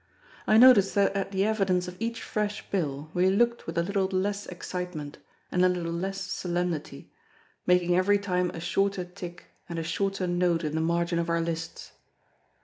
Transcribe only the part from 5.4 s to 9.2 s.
and a little less solemnity, making every time a shorter